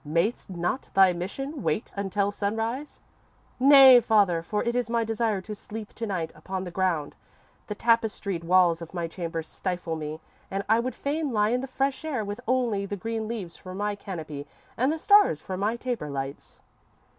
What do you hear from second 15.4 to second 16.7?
my taper lights."